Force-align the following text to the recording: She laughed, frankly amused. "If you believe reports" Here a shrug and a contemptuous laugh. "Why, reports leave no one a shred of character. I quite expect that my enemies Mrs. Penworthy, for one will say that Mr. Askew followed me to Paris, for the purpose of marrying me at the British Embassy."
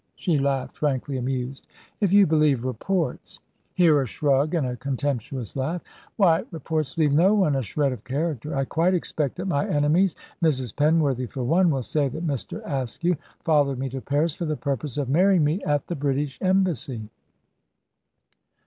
She 0.15 0.39
laughed, 0.39 0.77
frankly 0.77 1.15
amused. 1.15 1.67
"If 1.99 2.11
you 2.11 2.25
believe 2.25 2.65
reports" 2.65 3.39
Here 3.75 4.01
a 4.01 4.07
shrug 4.07 4.55
and 4.55 4.65
a 4.65 4.75
contemptuous 4.75 5.55
laugh. 5.55 5.83
"Why, 6.17 6.43
reports 6.49 6.97
leave 6.97 7.13
no 7.13 7.35
one 7.35 7.55
a 7.55 7.61
shred 7.61 7.91
of 7.91 8.03
character. 8.03 8.55
I 8.55 8.65
quite 8.65 8.95
expect 8.95 9.35
that 9.35 9.45
my 9.45 9.69
enemies 9.69 10.15
Mrs. 10.41 10.73
Penworthy, 10.73 11.29
for 11.29 11.43
one 11.43 11.69
will 11.69 11.83
say 11.83 12.07
that 12.07 12.25
Mr. 12.25 12.63
Askew 12.65 13.15
followed 13.45 13.77
me 13.77 13.89
to 13.89 14.01
Paris, 14.01 14.33
for 14.33 14.45
the 14.45 14.55
purpose 14.57 14.97
of 14.97 15.07
marrying 15.07 15.43
me 15.43 15.63
at 15.65 15.85
the 15.85 15.95
British 15.95 16.39
Embassy." 16.41 17.07